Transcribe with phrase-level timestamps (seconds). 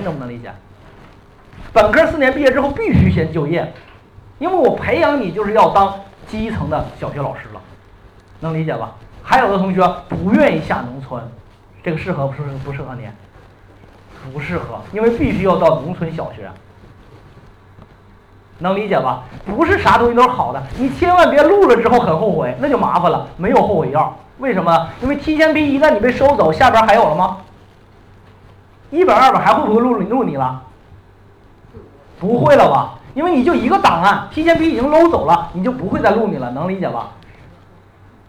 [0.00, 0.52] 能不能理解？
[1.72, 3.72] 本科四年毕业之后必须先就业，
[4.38, 5.94] 因为我培养你就是要当
[6.26, 7.60] 基层的小学老师了，
[8.40, 8.94] 能理解吧？
[9.22, 11.22] 还有的同学不愿意下农村，
[11.82, 13.06] 这个适合不适合不适合你？
[14.32, 16.50] 不适合，因为必须要到农村小学，
[18.58, 19.22] 能理解吧？
[19.46, 24.14] 不是啥东西都是好的，你千万别录了之后很后悔，那就麻烦了，没有后悔药。
[24.38, 24.88] 为什么？
[25.02, 27.38] 因为提前批一旦你被收走，下边还有了吗？
[28.90, 30.62] 一本二本还会不会录录你了？
[32.18, 32.98] 不会了吧？
[33.14, 37.10] 因为你就一个档案，提前批已经搂走了，你就不会再录你了，能理解吧？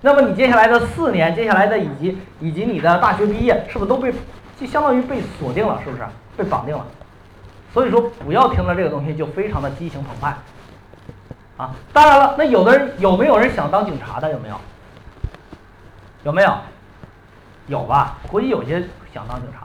[0.00, 4.12] 那么你接下来的四年，接下来的以及以及你的大学毕业，是不是都被
[4.58, 5.80] 就相当于被锁定了？
[5.84, 6.02] 是不是
[6.36, 6.84] 被绑定了？
[7.72, 10.36] 所以说不要听了这个东西就非常的激情澎湃
[11.56, 11.70] 啊！
[11.92, 14.30] 当然了，那有的人有没有人想当警察的？
[14.30, 14.54] 有没有？
[16.22, 16.56] 有没有？
[17.66, 18.18] 有吧？
[18.28, 19.63] 估计有些想当警察。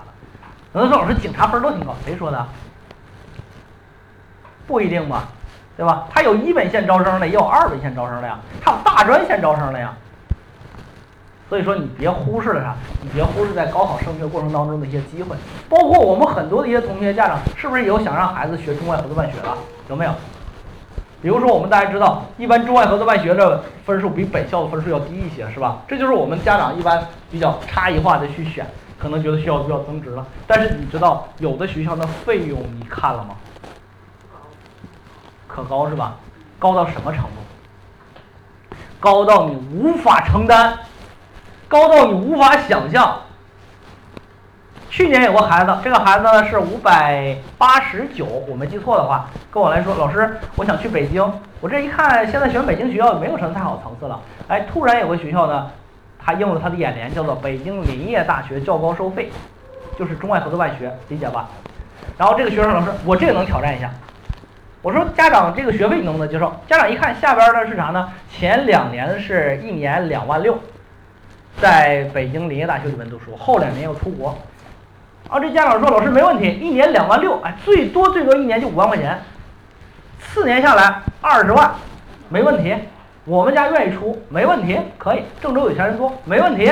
[0.73, 2.45] 有人说老师警察分都挺高，谁说的？
[4.67, 5.27] 不一定吧，
[5.75, 6.05] 对吧？
[6.11, 9.93] 他有一本线招生的，也有二本线招生的呀，还有大专线招生的呀。
[11.49, 15.35] 所以说你别忽视了啥，你别忽视在高考升学过程当中的一些机会，
[15.67, 19.47] 包括我们很多的一些同学家长，是不是有想让孩子学中外合作办学的？
[19.89, 20.11] 有没有？
[21.23, 25.79] 比如说我们大家知道，一般中外合作办学的分数比本校的分数要低一些，是吧？
[25.87, 28.63] 这就是我们家长一般比较差异化的去选，
[28.99, 30.25] 可能觉得学校比较增值了。
[30.45, 33.35] 但是你知道有的学校的费用你看了吗？
[35.47, 36.15] 可高是吧？
[36.59, 38.75] 高到什么程度？
[38.99, 40.77] 高到你无法承担，
[41.67, 43.21] 高到你无法想象。
[44.89, 51.23] 去年有个孩子，这个孩子呢是五百八十九，我没记错的话，跟我来说，老师，我想去北京。
[51.61, 54.19] 我这一看，现在选北京学校也没有什么太好层次了。
[54.47, 55.69] 哎，突然有个学校呢，
[56.19, 59.31] 他应了他的眼帘，叫做北京林业大学较高收费，
[59.97, 61.49] 就是中外合作办学，理解吧？
[62.17, 63.89] 然后这个学生老师，我这个能挑战一下。
[64.81, 66.53] 我说家长这个学费你能不能接受？
[66.67, 68.09] 家长一看下边的是啥呢？
[68.29, 70.57] 前两年是一年两万六，
[71.59, 74.37] 在北京林业大学里面读书，后两年要出国。
[75.27, 79.19] 啊，这家长说老师没问题，一年两万六，哎，最多最多一年就五万块钱，
[80.19, 81.71] 四年下来二十万，
[82.29, 82.75] 没问题。
[83.25, 85.23] 我们家愿意出，没问题，可以。
[85.41, 86.71] 郑州有钱人多，没问题，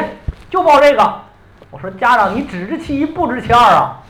[0.49, 1.13] 就报这个。
[1.71, 4.01] 我说家长你只知其一不知其二啊，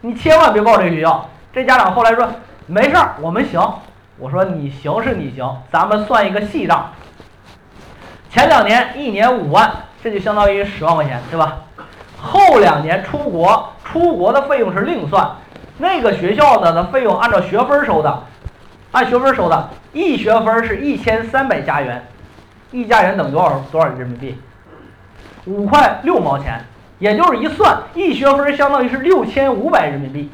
[0.00, 1.28] 你千万别报这学校。
[1.52, 2.28] 这家长后来说。
[2.70, 3.58] 没事儿，我们行。
[4.18, 6.92] 我说你行是你行，咱们算一个细账。
[8.28, 9.72] 前两年一年五万，
[10.04, 11.60] 这就相当于十万块钱，对吧？
[12.20, 15.30] 后两年出国，出国的费用是另算。
[15.78, 18.22] 那个学校呢的费用按照学分收的，
[18.92, 22.02] 按学分收的，一学分是一千三百加元，
[22.70, 24.38] 一加元等于多少多少人民币？
[25.44, 26.64] 五块六毛钱，
[26.98, 30.30] 也就是一算，一学分相当于是六千五百人民币。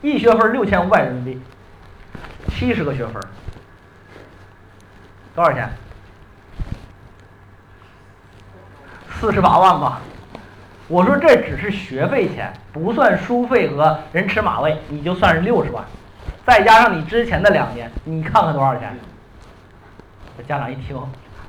[0.00, 1.40] 一学分六千五百人民币，
[2.48, 3.22] 七十个学分，
[5.34, 5.70] 多少钱？
[9.20, 10.00] 四十八万吧。
[10.92, 15.82] 我说这只是学费钱，不算书费和人吃马喂，你就算是六十万，
[16.44, 18.94] 再加上你之前的两年，你看看多少钱？
[20.46, 20.94] 家长一听。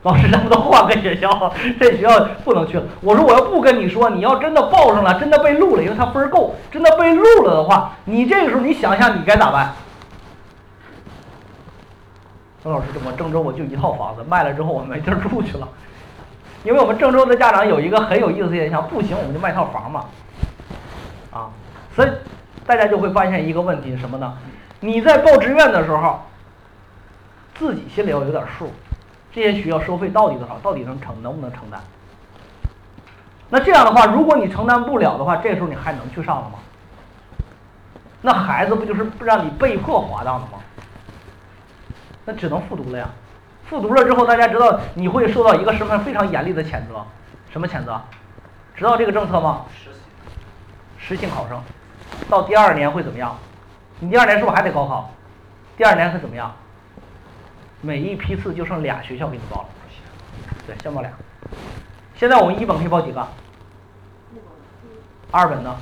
[0.03, 1.53] 老师，能不能换个学校？
[1.77, 2.85] 这学校不能去了。
[3.01, 9.73] 我说，我要不跟你说，你要真的报上了，真的被录了，因为他分够，真的被录了的话，你这个时候你想想，你该咋办？
[12.63, 15.67] 说老师，我郑州我就一套房子，卖了之后我没地儿住去了。
[16.63, 20.05] 因为我们郑州的家长有一个很有意思的现象，不行我们就卖套房嘛。
[21.31, 21.49] 啊，
[21.95, 22.09] 所以
[22.65, 24.37] 大家就会发现一个问题是什么呢？
[24.79, 26.21] 你在报志愿的时候，
[27.55, 28.71] 自己心里要有点数。
[29.31, 30.57] 这些学校收费到底多少？
[30.59, 31.81] 到底能承能不能承担？
[33.49, 36.59] 那这样的话，如果你承担不了的话，这时候你还能去上了吗？
[38.21, 40.63] 那孩子不就是让你被迫滑档的吗？
[42.25, 43.09] 那只能复读了呀。
[43.69, 47.05] 复读了之后，大家知道你会受到一个什么非常严厉的谴责？
[47.51, 47.99] 什么谴责？
[48.75, 49.65] 知道这个政策吗？
[49.75, 49.99] 实行。
[50.97, 51.61] 实行考生，
[52.29, 53.35] 到第二年会怎么样？
[53.99, 55.11] 你第二年是不是还得高考？
[55.77, 56.53] 第二年会怎么样？
[57.81, 59.67] 每一批次就剩俩学校给你报了，
[60.65, 61.11] 对，先报俩。
[62.15, 63.27] 现在我们一本可以报几个？
[65.31, 65.75] 二本呢？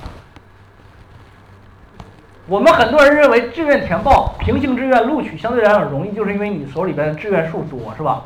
[2.48, 8.24] 我们很多人认为志愿填报、平行志愿录取相对来讲容易，就是因为你手里边的志愿数多，是吧？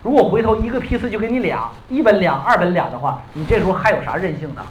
[0.00, 4.62] 如果回头一个批次就给你俩，一本俩、二本俩的话，你这时候还有啥任性的？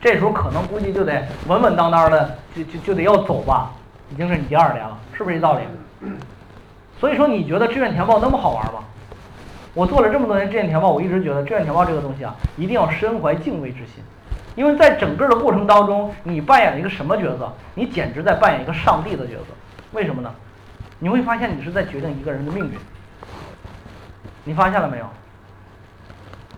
[0.00, 3.70] 这时候可能估计就得稳稳当当的，就就就得要走吧，
[4.10, 5.60] 已经是你第二年了，是不是这道理？
[6.98, 8.80] 所以说，你觉得志愿填报那么好玩吗？
[9.72, 14.02] 我做了这么多年志愿填报，我一直觉得志愿填报这个东西啊，一定要身怀敬畏之心。
[14.56, 17.52] 因为在整个的过程当中，你扮演了一个什么角色？
[17.74, 19.44] 你简直在扮演一个上帝的角色。
[19.92, 20.34] 为什么呢？
[20.98, 22.78] 你会发现你是在决定一个人的命运。
[24.44, 25.04] 你发现了没有？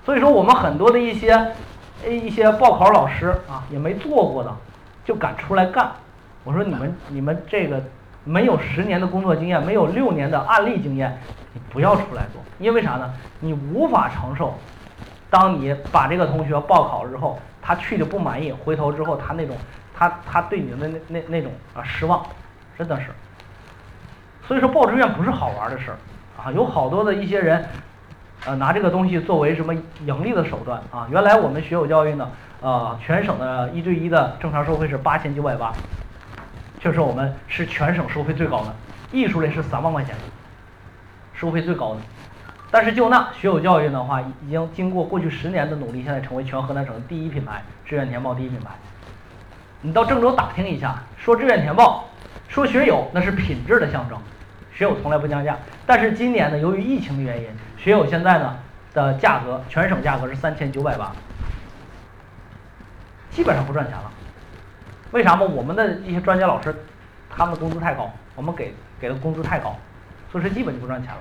[0.04, 1.52] 所以说，我们很多的一些
[2.08, 4.56] 一些报考老师啊，也没做过的，
[5.04, 5.90] 就敢出来干。
[6.44, 7.82] 我说你们你们这个
[8.22, 11.18] 没有十年的工作经验，没有六年的案例经验，
[11.52, 13.12] 你不要出来做，因为啥呢？
[13.40, 14.54] 你无法承受。
[15.30, 19.56] 当你把这个同学报考之后，他去的不满意，回头之后他那种
[19.94, 22.24] 他他对你的那那那种啊失望，
[22.76, 23.06] 真的是。
[24.46, 25.96] 所以说报志愿不是好玩的事儿
[26.42, 27.68] 啊，有好多的一些人，
[28.46, 29.74] 呃拿这个东西作为什么
[30.06, 31.06] 盈利的手段啊。
[31.10, 32.30] 原来我们学有教育呢，
[32.62, 35.72] 呃全省的一对一的正常收费是八千九百八，
[36.80, 38.74] 确实我们是全省收费最高的，
[39.12, 40.14] 艺术类是三万块钱，
[41.34, 42.00] 收费最高的。
[42.70, 48.70] 但是就那学友教育的话，已经经过过去十年的努力，现在成为全河南省第一品牌，志愿填报第一品牌。
[49.80, 52.04] 你到郑州打听一下，说志愿填报，
[52.48, 54.18] 说学友，那是品质的象征。
[54.74, 55.56] 学友从来不降价，
[55.86, 58.56] 但是今年呢，由于疫情的原因，学友现在呢
[58.92, 61.10] 的价格，全省价格是三千九百八，
[63.30, 64.10] 基本上不赚钱了。
[65.12, 65.42] 为啥吗？
[65.42, 66.74] 我们的一些专家老师，
[67.30, 69.74] 他们的工资太高，我们给给的工资太高，
[70.30, 71.20] 所以说基本就不赚钱了。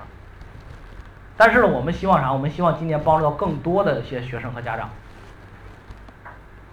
[1.38, 2.32] 但是呢，我们希望啥？
[2.32, 4.90] 我们希望今年帮助到更多的一些学生和家长，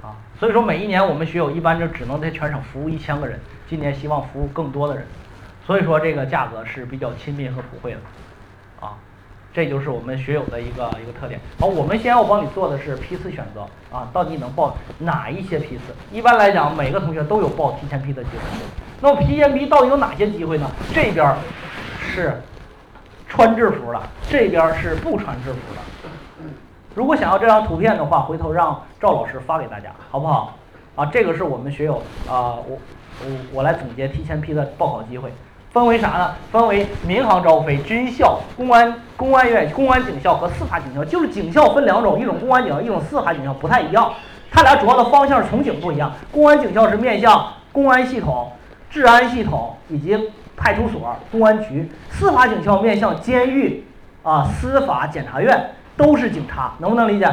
[0.01, 3.39] 啊，所以说每一年我们学友一般就只能在全省服务一千个人，
[3.69, 5.05] 今年希望服务更多的人，
[5.67, 7.99] 所以说这个价格是比较亲民和普惠的，
[8.87, 8.97] 啊，
[9.53, 11.39] 这就是我们学友的一个一个特点。
[11.59, 15.93] 好，我们先要帮你做的是批次选择，啊，到底能报哪一些批次？
[16.11, 18.65] 一般来讲，每个同学都有报提前批的机会。
[18.99, 20.67] 那么提前批到底有哪些机会呢？
[20.91, 21.35] 这边
[21.99, 22.41] 是。
[23.35, 25.81] 穿制服的，这边是不穿制服的。
[26.93, 30.55] 如果想要这张图片的话，回头让赵老师发给大家，好不好？
[30.95, 32.79] 啊，这个是我们学友啊，我
[33.19, 35.33] 我我来总结提前批的报考机会，
[35.73, 36.33] 分为啥呢？
[36.49, 44.13] 分为民航招飞、军校、公安、公安院、公安警校和司法警校，就是警校分两种，一种公安警校，一种司法警校，不太一样。
[44.49, 48.49] 它俩主要的方向是从警不一样，公安警校是面向公安系统、
[48.89, 50.17] 治安系统以及。
[50.55, 53.83] 派出所、公安局、司法警校面向监狱
[54.23, 57.31] 啊，司法检察院都是警察，能不能理解？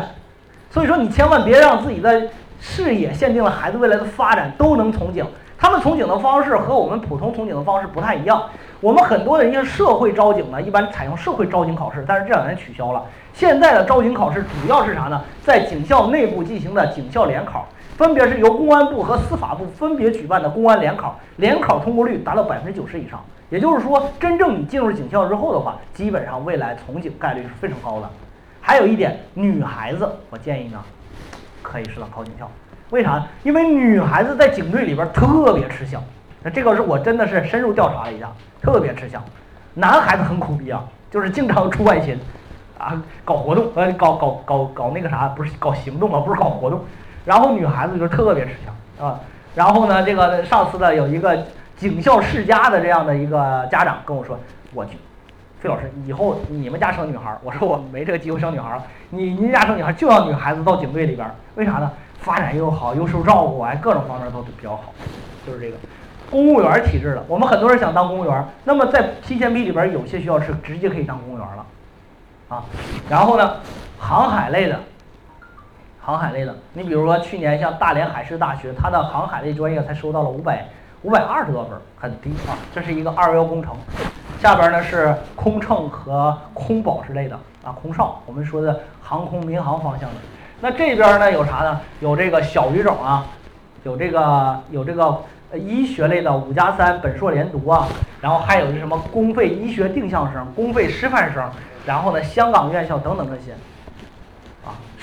[0.70, 2.28] 所以说你千万别让自己的
[2.60, 5.24] 视野限定了孩子未来的发展都能从警。
[5.58, 8.42] 他们从警的方式和我们普通从警的方式不太一样。
[8.80, 13.04] 我们很多的一些社会招警呢，一般采用社会招警考试，但是这两年取消了。
[13.32, 15.22] 现在的招警考试主要是啥呢？
[15.44, 17.68] 在警校内部进行的警校联考。
[17.96, 23.22] 分别是由公安部和司法部分别举办的公安联考，联考通过率达到百分之九十以上。
[23.50, 28.08] 也就是说，真正你进入警校之后的话，基本上未来从警概率是非常高的。
[28.62, 30.82] 还有一点，女孩子，我建议呢，
[31.60, 32.50] 可以适当考警校。
[32.90, 33.22] 为啥？
[33.42, 36.02] 因为女孩子在警队里边特别吃香。
[36.42, 39.22] 那这个是我真的是深入调查了一下，特别吃香。
[39.74, 42.18] 男孩子很苦逼啊，就是经常出外勤，
[42.78, 46.80] 啊，搞活动，呃，搞搞搞搞那个啥，不是搞行动啊，不是搞活动。
[47.24, 49.20] 然后女孩子就特别吃香啊，
[49.54, 51.46] 然后呢，这个上次呢有一个
[51.76, 54.38] 警校世家的这样的一个家长跟我说，
[54.74, 54.92] 我去，
[55.60, 58.80] 费老师，以后你们家生女孩，我说我没这个机会生女孩，
[59.10, 61.90] 你 您家生女孩就要女孩子到警队里边，为啥呢？
[62.20, 64.92] 发展又好，又受照顾，哎，各种方面都比较好，
[65.46, 65.76] 就是这个
[66.30, 67.24] 公务员体制的。
[67.26, 71.66] 我们很多人想当公务员，那么在提前批里边有些学校是直接可以当公务员了，
[72.48, 72.64] 啊，
[73.08, 73.56] 然后呢，
[73.98, 74.78] 航海类的。
[76.04, 80.66] 航海类的，你比如说去年像大连海事大学，它的航海类专业才收到了五百
[81.02, 82.58] 五百二十多分，很低啊。
[82.74, 83.76] 这是一个二幺工程，
[84.40, 90.16] 下边呢是空乘和空保之类的啊，空少，我们说的航空民航方向的。
[90.60, 91.80] 那这边呢有啥呢？
[92.00, 93.24] 有这个小语种啊，
[93.84, 95.22] 有这个有这个
[95.54, 97.86] 医学类的五加三本硕连读啊，
[98.20, 101.48] 然后还有什么公费医学定向生、公费师范生，
[101.86, 103.54] 然后呢香港院校等等这些。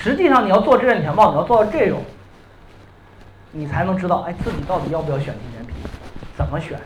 [0.01, 1.99] 实际上，你要做志愿填报，你要做到这种，
[3.51, 5.73] 你才能知道，哎，自己到底要不要选提前批，
[6.37, 6.79] 怎么选，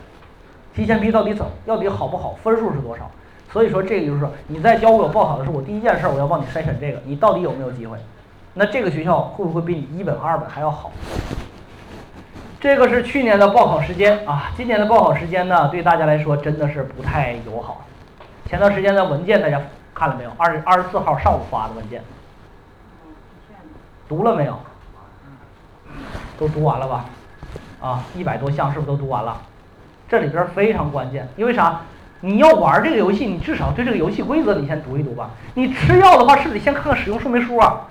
[0.74, 3.08] 提前批到底怎么，到底好不好，分数是多少？
[3.52, 7.96] 所以说，这个就是说，你在教我报考的时候，我第一件事我要帮你筛选这个，你到底有没有机会？
[8.52, 10.90] 那这个学校会不会比你一本二本还要好？
[12.60, 17.86] 这个是去年的报考时间啊，今年的报考时间呢，对大家来说真的是不太友好。
[18.48, 19.60] 前段时间的文件大家
[19.94, 20.30] 看了没有？
[20.36, 22.02] 二二十四号上午发的文件。
[24.08, 24.58] 读了没有？
[26.38, 27.04] 都读完了吧？
[27.80, 29.36] 啊，一百多项是不是都读完了？
[30.08, 31.80] 这里边非常关键，因为啥？
[32.20, 35.30] 你要玩这个游戏，你至少对这个游戏规则你先读一读吧。
[35.52, 37.82] 你吃药的话，是得先看看使用说明书啊？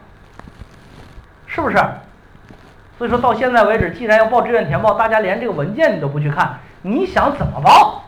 [1.46, 1.78] 是不是？
[2.98, 8.04] 所以说到现在为止，既然要报志愿填报，大家连这个文件你都不去看，你想怎么报？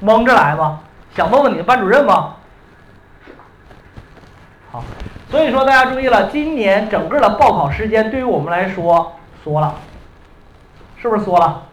[0.00, 0.80] 蒙着来吗？
[1.14, 2.34] 想问问你的班主任吗？
[4.72, 4.82] 好，
[5.30, 9.74] 所以说大家注意了，今年整个的报考时间对于我们来说缩了，
[11.02, 11.64] 是不是缩了？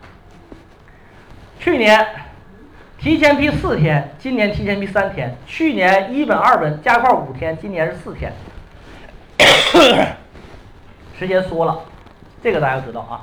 [1.60, 2.06] 去年
[2.98, 5.36] 提前批四天，今年提前批三天。
[5.46, 8.34] 去年一本二本加块五天，今年是四天，
[11.18, 11.80] 时间缩了，
[12.42, 13.22] 这个大家知道啊。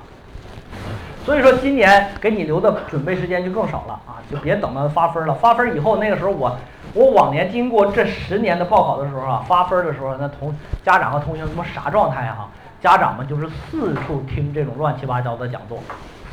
[1.27, 5.35] 所以说今年给你留的准备时间就更少了啊，就别等到发分了。
[5.35, 6.57] 发分以后，那个时候我
[6.93, 12.49] 我往年经过这十年的报考的时候啊，发分的时候，那同家长和同学什么啥状态哈？
[12.81, 15.79] 家长们就是四处听这种乱七八糟的讲座，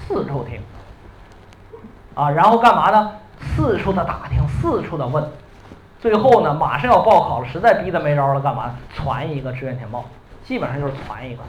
[0.08, 0.60] 四处听。
[2.16, 3.12] 啊，然后干嘛呢？
[3.40, 5.24] 四处的打听，四处的问，
[6.00, 8.76] 最后呢，马上要报考了，实在逼得没招了，干嘛？
[8.96, 10.06] 传一个志愿填报，
[10.44, 11.44] 基本上就是传一个。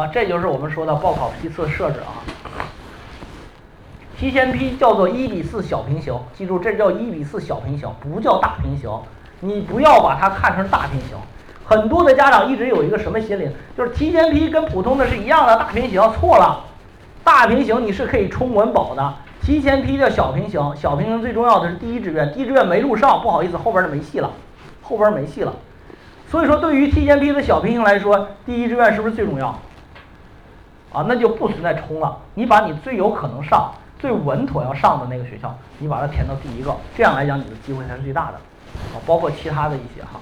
[0.00, 2.22] 啊，这就是我们说的报考批次设置啊。
[4.20, 9.00] 提前批叫做一比四小平行，记住这叫一比四小平行，不叫大平行，
[9.40, 11.16] 你不要把它看成大平行。
[11.64, 16.62] 很多的家长一直有一个什么心理，就是提前批跟普通的是一样的大平行，错了。
[17.24, 24.30] 大平行你是可以冲文保的，提前批叫小平行，小平行最重要的是第一志愿，第一志愿没录上，不好意思，后边就没戏了，
[24.82, 25.54] 后边没戏了。
[26.28, 29.58] 所以说，对于提前批的小平行来说，第一志愿是不是最重要？
[30.92, 38.34] 啊，那就不存在冲了，你把你最有可能上、最稳妥要上的那个学校，你把它填到第一个，这样来讲你的机会才是最大的。
[38.34, 40.20] 啊，包括其他的一些哈。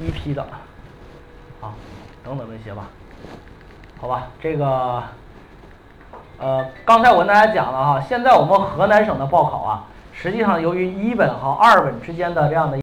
[0.00, 0.42] 一批的，
[1.60, 1.74] 啊，
[2.24, 2.88] 等等那些吧，
[4.00, 5.02] 好吧，这个，
[6.38, 12.76] 呃，刚才我跟大家讲了哈，现在我们河南省的报考啊，实际上由于一本和二本之间的这样的。